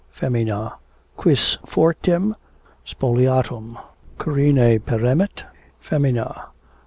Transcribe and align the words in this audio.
Femina. 0.09 0.77
Quis 1.15 1.59
fortem 1.63 2.35
spoliatum 2.87 3.77
crine 4.17 4.79
peremit? 4.79 5.43
Femina. 5.79 6.47